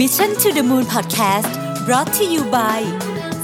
[0.00, 1.52] Mission to the Moon Podcast
[1.86, 2.80] brought to you by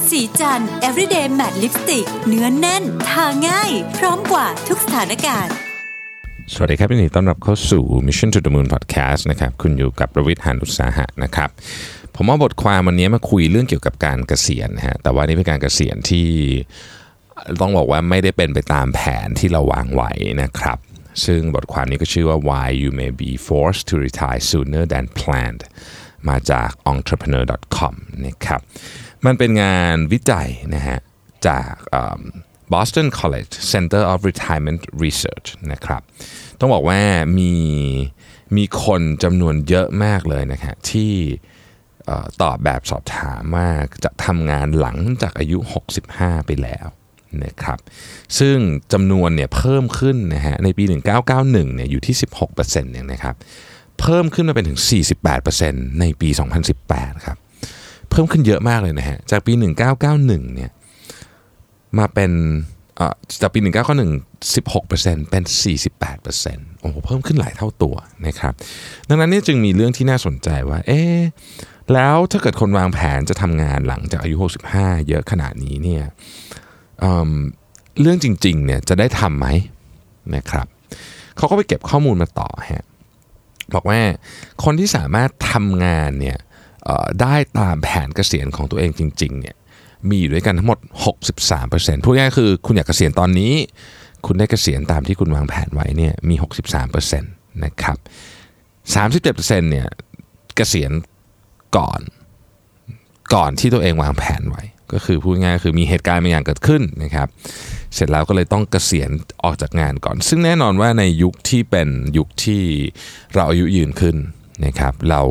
[0.08, 5.54] สีจัน everyday matte lipstick เนื้อนแน่น ทาง่าย พร้อมกว่าทุกสถานการณ์
[6.52, 11.50] สวัสดีครับยินดีต้อนรับเข้าสู่ Mission to the Moon Podcast นะครับคุณอยู่กับประวิทย์หานุตสาหะนะครับ
[12.16, 16.28] ผมเอาบทความวันนี้มาคุยเรื่องเกี่ยวกับการเกษียณนะฮะแต่ว่านี่เป็นการเกษียณที่
[17.60, 20.12] ต้องบอกว่าไม่ได้เป็นไปตามแผนที่เราวางไว้
[20.42, 20.78] นะครับ
[21.24, 25.62] ซึ่งบทความนี้ก็ชื่อว่า why you may be forced to retire sooner than planned
[26.28, 27.94] มาจาก entrepreneur.com
[28.26, 28.60] นะครับ
[29.26, 30.98] มันเป็นงานวิจัยนะฮะ
[31.46, 31.72] จาก
[32.72, 36.02] Boston College Center of Retirement Research นะครับ
[36.58, 37.00] ต้องบอกว่า
[37.38, 37.54] มี
[38.56, 41.12] มีคนจำนวนเยอะมากเลยนะฮะที่
[42.42, 43.68] ตอบแบบสอบถามว่า
[44.04, 45.58] จะทำงานหลังจากอายุ
[46.02, 46.86] 65 ไปแล้ว
[47.44, 47.78] นะครับ
[48.38, 48.56] ซึ่ง
[48.92, 50.84] จำนวนเนี่ยเพิ่มขึ้นนะฮะในปี
[51.30, 52.16] 1991เนี่ยอยู่ที่
[52.48, 53.34] 16%เนี่ยนะครับ
[54.00, 54.80] เพิ่มขึ้นมาเป็นถึง
[55.40, 56.28] 48%ในปี
[56.76, 57.36] 2018 ครับ
[58.10, 59.52] เพิ่มขึ้นเยอะมากเลยนะฮะ จากปี
[60.00, 60.70] 1991 เนี่ย
[61.98, 62.32] มาเป็น
[62.96, 63.58] เอ่อจากปี
[64.06, 65.42] 1991 16%เป็น
[66.12, 68.52] 48%โอ้โห เพิ่มขึ้นหลายเท่าตัวนะครับ
[69.08, 71.00] ดังนั้นนี่จึงมีเรื่องที่น่าสนใจว่า เอ๊
[71.92, 74.36] แล้วถ้าเกิดคนวางแผนจะทำงานหลังจากอายุ
[74.72, 76.04] 65 เยอะขนาดนี้เนี่ย
[77.00, 79.46] เเรื่องจริงๆเนี่ยจะได้ทำไหม
[80.36, 80.66] นะครับ
[81.36, 82.84] เขาก็ไปเก็บข้อมูลมาต่อฮะ
[83.74, 84.00] บอกว่า
[84.64, 86.38] คนที่สามารถทำงานเนี่ย
[87.20, 89.56] ได้ตามแผนเกษียณของตัวเองจริงๆเนี่ย
[90.08, 90.78] มีอยู่ด้วยกันทั้งหมด
[91.40, 93.52] 63%พูดง่ายคือคุณอยากเกษียณตอนนี้
[94.26, 96.34] คุณได้เกษียณตามที่คุณวางแผนไว้เนี่ยมี
[96.98, 97.98] 63%นะครับ
[98.94, 99.88] 37%เนี่ย
[100.56, 100.92] เกษียณ
[101.76, 102.00] ก่อน
[103.34, 107.28] ก่อนที่ตัวเองวางแผนไว้ ก็คือพูดง่ายคือมีเหตุการณ์บางอย่างเกิดขึ้นนะครับ
[107.94, 109.10] เสร็จแล้วก็เลยต้องเกษียณ
[109.44, 112.62] ออกจากงานก่อน ซึ่งแน่นอนว่าในยุคที่เป็นยุคที่
[113.34, 114.16] เราอายุยืนขึ้น
[114.66, 115.22] นะครับเรา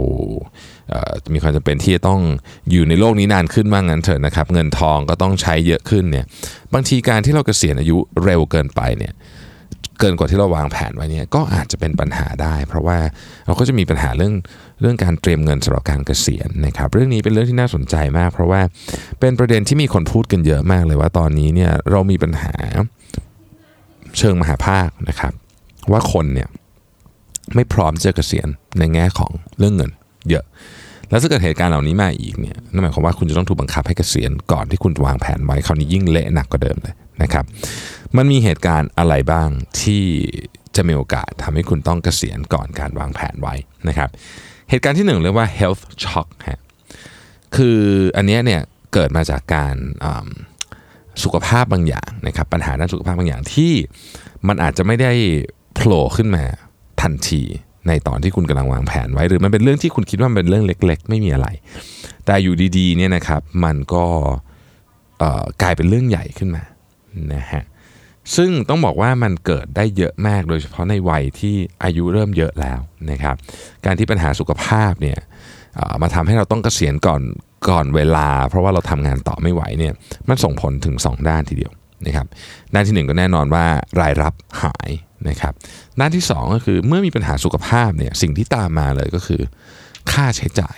[0.89, 2.21] เอ่อมีความจำเป็นที่จะต้อง
[2.71, 6.25] อยู่ในโลกนี้นานขึ้นบ้างงั้นเถอะนะครับ เงินทองก็ต้องใช้เยอะขึ้นเนี่ย
[6.73, 9.13] บางทีการที่เราเกษียณอายุเร็วเกินไปเนี่ย
[9.99, 12.97] เกินกว่าที่เราวางแผนไว้เนี่ยก็อาจจะเป็นปัญหาได้ เพราะว่า
[13.45, 14.33] เราก็จะมีปัญหาเรื่อง
[14.81, 18.61] เรื่องการเตรียมเงินสำหรับการเกษียณนะครับ เรื่องนี้เป็นเรื่องที่น่าสนใจมาก เพราะว่า
[19.19, 22.53] เป็นประเด็นที่มีคนพูดกันเยอะมากเลยว่าตอนนี้เนี่ยเรามีปัญหา
[24.17, 25.33] เชิงมหาภาคนะครับ
[25.91, 26.47] ว่าคนเนี่ย
[27.55, 28.47] ไม่พร้อมจะเกษียณ
[28.79, 29.91] ในแง่ของเรื่องเงิน
[30.29, 30.45] เยอะ
[31.09, 37.45] แล้วถ้าเกิดเหตุการณ์เหล่านี้มาอีกเนี่ยนั่นหมายความว่าคุณจะต้องถูกบังคับให้เกษียณก่อนที่คุณจะวางแผนไว้คราวนี้ยิ่งเละหนักกว่าเดิมเลยนะครับ
[38.17, 39.49] มันมีเหตุการณ์อะไรบ้าง
[39.81, 40.03] ที่
[40.75, 43.55] จะมีโอกาสทำให้คุณต้องเกษียณก่อนการวางแผนไว้
[43.87, 44.09] นะครับ
[44.69, 46.61] เหตุการณ์ที่หนึ่งเรียกว่า health shock ฮะ
[47.55, 47.79] คือ
[48.17, 48.61] อันนี้เนี่ย
[48.93, 49.75] เกิดมาจากการ
[51.23, 53.73] สุขภาพบางอย่างนะครับปัญหาด้านสุขภาพบางอย่างที่
[54.47, 55.11] มันอาจจะไม่ได้
[55.75, 56.43] โผล่ขึ้นมา
[57.01, 57.43] ทันที
[57.89, 61.47] ในตอนที่คุณกำลังวางแผนไว้ หรือมันเป็นเรื่องที่คุณคิดว่ามันเป็นเรื่องเล็ก ๆ ไม่มีอะไร
[62.25, 64.05] แต่อยู่ดีๆเนี่ยนะครับมันก็
[65.61, 66.63] กลายเป็นเรื่องใหญ่ขึ้นมา
[67.33, 67.63] นะฮะ
[68.35, 72.79] ซึ่งต้องบอกว่ามันเกิดได้เยอะมากโดยเฉพาะในวัยที่อายุเริ่มเยอะแล้ว
[73.11, 73.35] นะครับ
[73.85, 75.19] การที่ปัญหาสุขภาพเนี่ย
[76.01, 77.21] มาทำให้เราต้องเกษียณก่อน
[77.69, 79.93] ก่อนเวลา เพราะว่าเราทำงานต่อไม่ไหวเนี่ย
[80.29, 81.71] มันส่งผลถึง 2 ด้านทีเดียว
[82.05, 82.27] นะครับ
[82.73, 83.65] ด้านที่ 1 ก็แน่นอนว่า
[84.01, 84.33] รายรับ
[84.63, 84.89] หาย
[85.29, 85.53] นะครับ
[85.99, 89.41] ด้านที่ 2 ก็คือเมื่อมีปัญหาสุขภาพเนี่ยสิ่งที่ตามมาเลยก็คือ
[90.11, 90.77] ค่าใช้จ่าย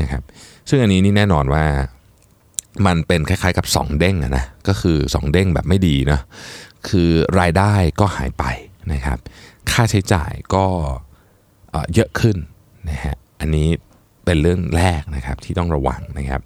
[0.00, 0.22] นะครับ
[0.68, 1.64] ซึ่งอันนี้นี่แน่นอนว่า
[2.86, 6.20] มันเป็นคล้ายๆกับ 2 เด้งนะก็คือ 2 เด้งแบบไม่ดีนะ
[6.88, 7.10] คือ
[7.40, 8.44] รายได้ก็หายไป
[8.92, 9.18] นะครับ
[9.70, 10.64] ค่าใช้จ่ายก็
[11.70, 12.36] เเยอะขึ้น
[12.90, 13.68] นะฮะอันนี้
[14.24, 16.40] เป็นเรื่องแรกนะครับที่ต้องระวังนะครับ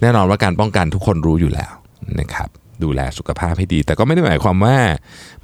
[0.00, 1.72] แน่นอนว่าการป้องกันทุกคนรู้อยู่แล้ว
[2.20, 2.48] นะครับ
[2.84, 4.76] ดูแลสุขภาพให้ดี แต่ก็ไม่ได้หมายความว่า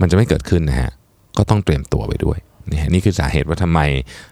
[0.00, 0.90] มันจะไม่เกิดขึ้นนะฮะ
[1.38, 2.38] ก็ต้องเตรียมตัวไว้ด้วย
[2.70, 3.80] นะฮะนี่คือสาเหตุว่าทำไม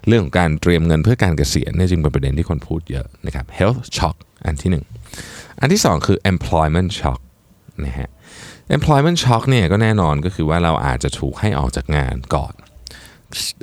[0.08, 4.16] เรื่องของการเตรียมเงินเพื่อการเกษียณเนี่ยจึงเป็นประเด็นที่คนพูดเยอะนะครับ health shock
[4.46, 4.84] อันที่หนึ่ง
[5.60, 7.20] อันที่ 2 คือ employment shock
[7.84, 8.08] นะฮะ
[8.76, 12.54] employment shock เนี่ยก็แน่นอนก็คือว่าเราอาจจะถูกให้ออกจากงานก่อน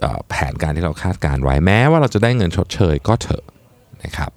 [0.03, 3.43] ออแผนการที่เราคาดการไว้แม้ว่าเราจะได้เงินชดเชยก็เถอะ
[4.03, 4.31] นะครับ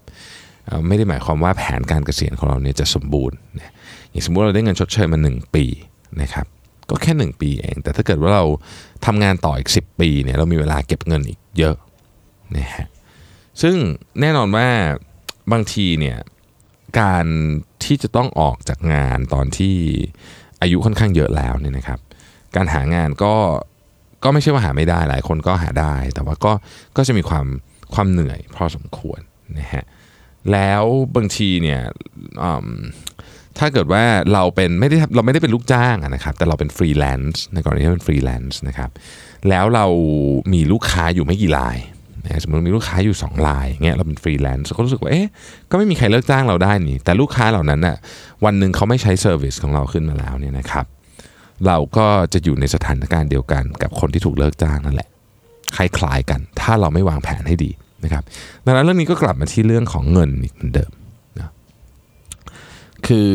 [0.86, 3.36] ไม่ได้หมายความว่าแผนการเกษียณของเราเนี่ยจะสมบูรณ์
[4.10, 5.64] อย่างสมมติเราได้เงินชดเชยมา 1 ปี
[6.22, 6.46] นะครับ
[6.90, 8.44] ก็แค่ 1 ปีเอง แต่ถ้าเกิดว่าเรา
[9.06, 11.76] ทำงานต่ออีก 10 ปีเนี่ยเรามีเวลาเก็บเงินอีกเยอะ
[12.56, 12.86] นะฮะ
[13.62, 13.76] ซึ่ง
[14.20, 14.68] แน่นอนว่า
[15.52, 16.18] บางทีเนี่ย
[17.00, 17.26] การ
[17.84, 19.76] ที่จะต้องออกจากงานตอนที่
[20.60, 22.00] อายุค่อนข้างเยอะแล้วเนี่ยนะครับ
[22.56, 23.34] การหางานก็
[24.24, 26.52] ก็ไม่ใช่ว่าหาไม่ได้หลายคนก็หาได้ แต่ว่าก็
[26.96, 27.46] ก็จะมีความ
[27.94, 29.20] ความเหนื่อยพอสมควร
[29.58, 29.84] นะฮะ
[30.52, 30.82] แล้ว
[31.16, 31.80] บางทีเนี่ย
[32.42, 32.68] อืม
[33.60, 38.90] ถ้าเกิดว่าเราเป็นไม่ได้เราไม่ได้เป็นลูกจ้างนะครับ แต่เราเป็นฟรีแลนซ์ในกรณีที่เป็นฟรีแลนซ์นะครับ
[39.48, 39.86] แล้วเรา
[40.52, 41.78] มีลูกค้าอยู่ไม่กี่ราย
[42.24, 45.28] นะสมมติมีลูกค้าอยู่2รายเงี้ยเราเป็นฟรีแลนซ์ก็รู้สึกว่าเอ๊ะ
[45.70, 47.96] ก็ไม่มีใครเลิกจ้างเราได้นี่ แต่ลูกค้าเหล่านั้นน่ะ
[48.44, 50.86] วันหนึ่งเขาไม่ใช้ service ของเราขึ้นมาแล้วเนี่ยนะครับ
[51.66, 55.08] เราก็จะอยู่ในสถานการณ์เดียวกันกับคนที่ถูกเลิกจ้างนั่นแหละ
[55.76, 57.70] คล้ายๆกัน ถ้าเราไม่วางแผนให้ดี
[58.04, 58.22] นะครับ
[58.66, 60.90] ดังนั้นเรื่องนี้ก็กลับมาที่เรื่องของเงินอีกเหมือนเดิม
[63.06, 63.30] คือ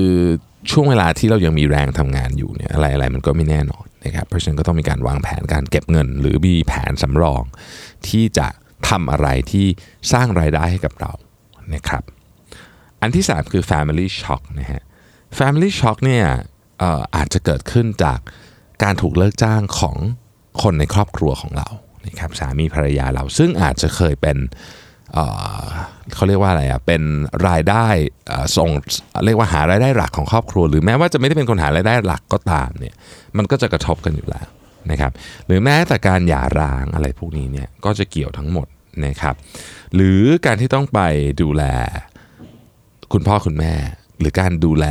[0.71, 7.43] ช่วงเวลาที่เรายังมีแรงทำงานอยู่เนี่ยอะไรอะไรมันก็ไม่แน่นอนนะครับเพราะฉะนั้นก็ต้องมีการวางแผนการเก็บเงิน หรือมีแผนสำรอง
[8.07, 8.47] ที่จะ
[8.89, 9.65] ทำอะไรที่
[10.11, 11.11] สร้างรายได้ให้กับเรา
[11.73, 12.03] นะครับ
[13.01, 14.83] อันที่ 3 คือ family shock นะฮะ
[15.37, 16.25] family shock เนี่ย
[16.79, 18.19] เอ่ออาจจะเกิดขึ้นจาก
[18.83, 19.95] การถูกเลิกจ้างของ
[20.61, 21.67] คนในครอบครัวของเรา
[22.07, 24.37] นะครับสามีภรรยาเราซึ่งอาจจะเคยเป็น
[26.13, 27.01] เขาเรียกว่าอะไรอะเป็น
[27.47, 27.87] รายได้
[28.57, 28.69] ส่ง
[29.25, 32.95] เรียกว่าหารายได้หลักของครอบครัว หรือแม้ว่าจะไม่ได้เป็นคนหารายได้หลักก็ตามเนี่ย
[33.37, 34.47] มันก็จะกระทบกันอยู่แล้ว
[34.91, 35.11] นะครับ
[35.45, 38.67] หรือแม้แต่การหย่าร้างอะไรพวกนี้เนี่ยก็จะเกี่ยวทั้งหมด
[39.05, 39.35] นะครับ
[39.95, 40.99] หรือการที่ต้องไป
[41.41, 41.63] ดูแล
[43.13, 43.73] คุณพ่อคุณแม่
[44.19, 44.85] หรือการดูแล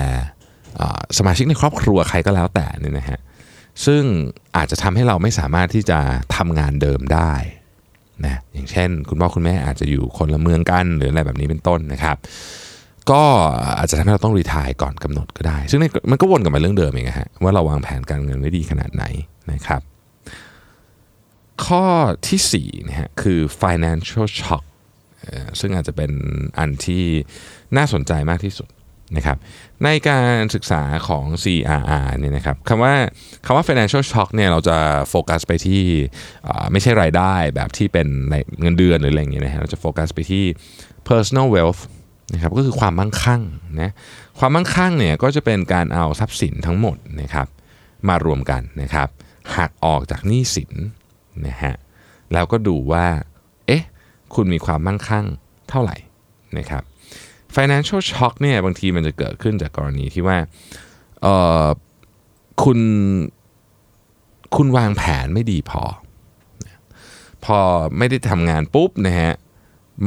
[1.19, 3.21] สมาชิกในครอบครัวใครก็แล้วแต่นี่นะฮะ
[3.87, 4.03] ซึ่ง
[4.57, 5.99] อาจจะทำให้เราไม่สามารถที่จะ
[6.37, 7.33] ทำงานเดิมได้
[8.25, 12.17] นะอย่างเช่น คุณพ่อคุณแม่อาจจะอยู่คนละเมืองกันหรืออะไรแบบนี้เป็นต้นนะครับ
[13.11, 13.23] ก็
[13.79, 15.81] อาจจะทำให้เราต้องรีทายก่อนกำหนดก็ได้ ซึ่ง
[16.11, 19.05] มันก็วนกลับมาเรื่องเดิมเองอะฮะว่าเราวางแผนการเงินไว้ดีขนาดไหน
[19.53, 19.81] นะครับ
[21.67, 21.85] ข้อ
[22.29, 24.65] ที่4นะฮะคือ financial shock
[25.61, 26.13] ซึ่งอาจจะเป็น
[26.59, 27.05] อันที่
[27.77, 28.69] น่าสนใจมากที่สุด
[29.17, 29.39] นะครับ
[29.85, 32.95] ในการศึกษาของ CRR เนี่ยนะครับคำว่า
[33.47, 34.79] คำว่า financial shock เนี่ยเราจะ
[35.09, 35.83] โฟกัสไปที่
[36.73, 40.45] ไม่ใช่รายได้แบบที่เป็นในเงินเดือนหรืออะไรอย่างเงี้ยนะฮะเราจะโฟกัสไปที่
[41.09, 41.83] personal wealth
[42.33, 43.43] นะครับก็คือความมั่งคั่ง
[43.81, 43.91] นะ
[44.39, 47.47] ความมั่งคั่งเนี่ยก็จะเป็นการเอาทรัพย์สินทั้งหมดนะครับ
[48.09, 49.09] มารวมกันนะครับ
[49.57, 50.73] หักออกจากหนี้สิน
[51.47, 51.75] นะฮะ
[52.33, 53.07] แล้วก็ดูว่า
[53.67, 53.83] เอ๊ะ
[54.35, 55.27] คุณมีความมั่งคั่ง
[55.69, 55.97] เท่าไหร่
[56.59, 56.83] นะครับ
[57.57, 60.39] financial shock เนี่ยบางทีมันจะเกิดขึ้นจากกรณีที่ว่า
[61.23, 61.27] เอ
[61.65, 61.67] อ
[62.63, 62.79] คุณ
[64.57, 65.83] คุณวางแผนไม่ดีพอ
[67.45, 67.59] พอ
[67.99, 69.33] ไม่ได้ทำงานปุ๊บนะฮะ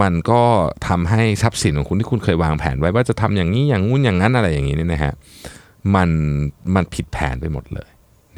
[0.01, 0.42] มันก็
[0.88, 5.13] ทำให้ทรัพย์สินของคุณที่คุณเคยวางแผนไว้ว่าจะทำอย่างนี้อย่างงู้นอย่างนั้นอะไรอย่างนี้เนี่ยนะฮะ
[5.95, 6.09] มัน
[6.75, 7.89] มันผิดแผนไปหมดเลย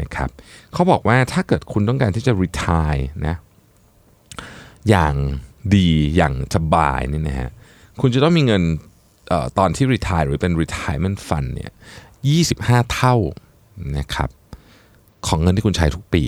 [0.02, 0.30] นะครับ
[0.74, 3.36] เขาบอกว่าถ้าเกิดคุณต้องการที่จะ retire นะ
[4.90, 5.14] อย่าง
[5.76, 7.50] ดีอย่างสบายเนี่ยนะฮะ
[8.02, 8.64] คุณจะต้องมีเงิน
[9.32, 11.72] ออตอนที่ retire หรือเป็น retirement fund เนี่ย
[12.34, 13.16] 25 เท่า
[13.98, 14.30] นะครับ
[15.28, 16.24] ของเงินที่คุณใช้ทุกปี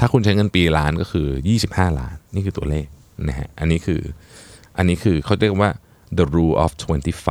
[0.00, 1.26] ถ้าคุณใช้เงินปีล้านก็คือ
[1.64, 2.86] 25 ล้าน นี่คือตัวเลข
[3.28, 4.00] นะฮะอันนี้คือ
[4.76, 5.70] อันนี้คือเขาเรียกว่า
[6.18, 6.70] the rule of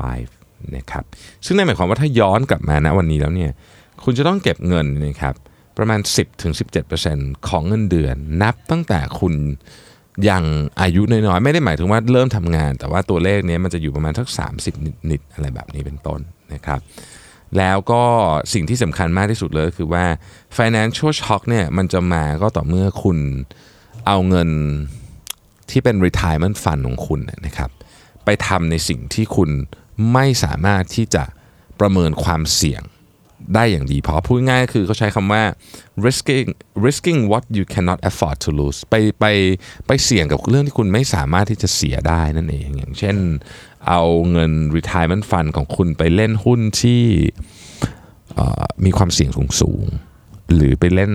[0.07, 1.03] 25นะครับ
[1.45, 3.51] ซึ่งนั่นหมายความว่าถ้าย้อนกลับมานะวันนี้แล้วเนี่ย
[4.03, 5.35] คุณจะต้องเก็บเงินนะครับ
[5.77, 5.99] ประมาณ
[6.73, 9.33] 10-17%ของเงินเดือน นับตั้งแต่คุณ
[10.25, 10.43] อยัง
[10.81, 14.29] อายุน้อยๆ ไม่ได้หมายถึงว่าเริ่มทำงาน แต่ว่าตัวเลขนี้มันจะอยู่ประมาณทัก
[14.63, 16.19] 30 นิดๆอะไรแบบนี้เป็นต้น
[16.53, 16.79] นะครับ
[17.57, 18.03] แล้วก็
[18.53, 20.05] สิ่งที่สำคัญมากที่สุดเลยก็คือว่า
[20.57, 23.17] financial shock เนี่ยมันจะมาก็ต่อเมื่อคุณ
[24.07, 24.49] เอาเงิน
[25.69, 27.69] ที่เป็น retirement fund ของคุณนยนะครับ
[28.25, 29.49] ไปทำในสิ่งที่คุณ
[30.13, 31.23] ไม่สามารถที่จะ
[31.79, 32.81] ประเมินความเสี่ยง
[33.55, 35.43] ได้อย่างดีพอพูดง่ายๆคือเขาใช้คำว่า
[36.05, 36.47] risking
[36.85, 39.25] risking what you cannot afford to lose ไปไป
[39.87, 43.15] ไปเสี่ยงกับเรื่องที่คุณไม่สามารถที่จะเสียได้นั่นเอง อย่างเช่น
[43.87, 44.01] เอา
[44.31, 47.03] เงิน retirement fund ของคุณไปเล่นหุ้นที่
[48.85, 49.29] มีความเสี่ยง
[49.61, 51.11] สูงๆหรือไปเล่น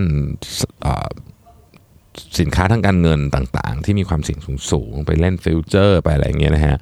[2.40, 4.40] สินค้าทางการเงินต่างๆ ที่มีความเสี่ยง
[4.70, 6.76] สูงๆ ไปเล่นฟิวเจอร์ไปอะไรอย่างเงี้ยนะฮะ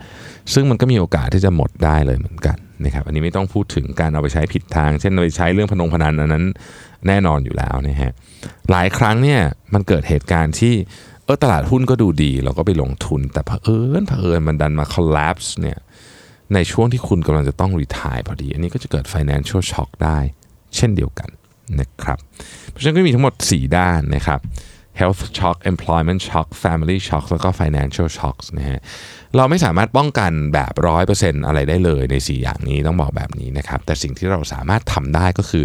[0.52, 6.44] ซึ่งมันก็มีโอกาสที่จะหมดได้เลยเหมือนกันนะครับ อันนี้ไม่ต้องพูดถึงการเอาไปใช้ผิดทาง เช่นเอาไปใช้เรื่องพนงพนันอันนั้น
[7.06, 8.12] แน่นอนอยู่แล้วนะฮะ
[8.70, 9.40] หลายครั้งเนี่ย
[9.74, 10.74] มันเกิดเหตุการณ์ที่
[11.24, 15.78] เออตลาดหุ้นก็ดูดี เราก็ไปลงทุน แต่เผอิญเผอิญมันดันมา collapse เนี่ย
[16.54, 20.18] ในช่วงที่คุณกำลังจะต้อง retire พอดี อันนี้ก็จะเกิด financial shock ได้
[20.76, 21.30] เช่นเดียวกัน
[21.80, 22.18] นะครับ
[22.70, 24.40] เพราะฉะนั้นก็มีทั้งหมด 4 ด้านนะครับ
[25.00, 28.80] health shock employment shock family shock แล้วก็ financial shocks นะฮะ
[29.36, 30.72] เราไม่สามารถป้องกันแบบ
[31.10, 35.64] 100%อะไรได้เลยใน 4 อย่างนี้ต้องบอกแบบนี้นะครับ แต่สิ่งที่เราสามารถทำได้ก็คือ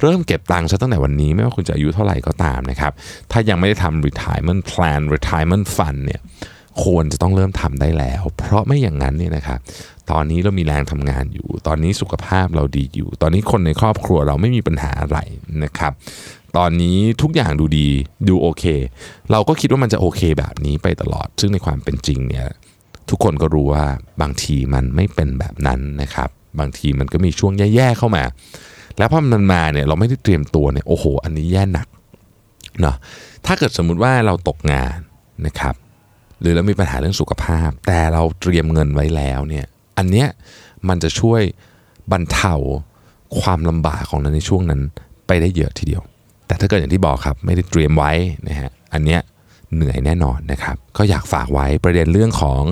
[0.00, 2.92] เริ่มเก็บตังค์ซะตั้งแต่วันนี้ไม่ว่าคุณจะอายุเท่าไหร่ก็ตามนะครับ
[3.32, 6.20] ถ้ายังไม่ได้ทำ retirement plan retirement fund เนี่ย
[6.84, 9.58] ควรจะต้องเริ่มทำได้แล้ว เพราะไม่อย่างนั้นเนี่ยนะครับ
[10.10, 15.18] ตอนนี้เรามีแรงทำงานอยู่ ตอนนี้สุขภาพเราดีอยู่ ตอนนี้คนในครอบครัวเราไม่มีปัญหาอะไร
[15.64, 15.92] นะครับ
[16.56, 17.88] ตอนนี้ทุกอย่างดูดี
[18.28, 18.64] ดูโอเค
[19.30, 22.48] เราก็คิดว่ามันจะโอเคแบบนี้ไปตลอด ซึ่งในความเป็นจริงเนี่ย
[23.10, 23.84] ทุกคนก็รู้ว่า
[24.22, 26.28] บางทีมันไม่เป็นแบบนั้นนะครับ
[26.58, 28.24] บางทีมันก็มีช่วงแย่ๆเข้ามา
[28.98, 31.86] แล้วพอมันมาเนี่ยเราไม่ได้เตรียมตัวเนี่ยโอ้โห อันนี้แย่หนัก
[32.80, 32.96] เนาะ
[33.46, 34.98] ถ้าเกิดสมมุติว่าเราตกงาน
[35.46, 35.74] นะครับ
[36.40, 39.66] หรือเรามีปัญหาเรื่องสุขภาพ แต่เราเตรียมเงินไว้แล้วเนี่ย
[39.98, 40.28] อันเนี้ย
[40.88, 41.42] มันจะช่วย
[42.12, 42.54] บรรเทา
[43.40, 44.80] ความลำบากของเราในช่วงนั้น
[45.26, 46.02] ไปได้เยอะทีเดียว
[46.48, 48.12] แต่ถ้าเกิดอย่างที่บอกครับไม่ได้เตรียมไว้
[48.48, 49.20] นะฮะอันเนี้ย
[49.74, 52.62] เหนื่อยแน่นอนนะครับ ก็อยากฝากไว้ประเด็นเรื่องของ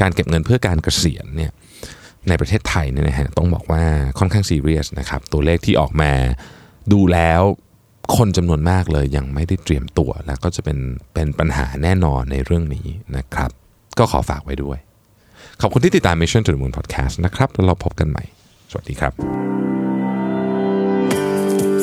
[0.00, 1.50] การเก็บเงินเพื่อการเกษียณเนี่ย
[2.28, 3.82] ในประเทศไทยเนี่ยนะฮะต้องบอกว่า
[4.18, 6.12] ค่อนข้างซีเรียสนะครับตัวเลขที่ออกมา
[6.92, 7.42] ดูแล้ว
[8.16, 10.78] คนจำนวนมากเลยยังไม่ได้เตรียมตัว แล้วก็จะเป็น
[11.14, 13.50] เป็นปัญหาแน่นอนในเรื่องนี้นะครับ
[13.98, 14.78] ก็ขอฝากไว้ด้วย
[15.60, 18.24] ขอบคุณที่ติดตาม Mission to the Moon Podcast นะครับ แล้วเราพบกันใหม่
[18.70, 19.12] สวัสดีครับ